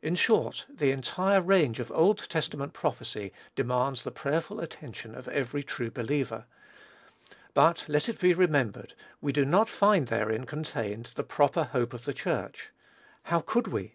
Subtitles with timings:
[0.00, 5.64] In short, the entire range of Old Testament prophecy demands the prayerful attention of every
[5.64, 6.44] true believer.
[7.52, 12.04] But let it be remembered, we do not find therein contained the proper hope of
[12.04, 12.68] the Church.
[13.24, 13.94] How could we?